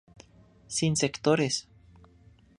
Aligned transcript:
Sin 0.77 0.95
sectores. 0.95 1.67